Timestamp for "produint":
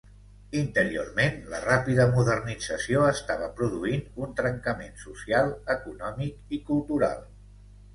3.63-4.05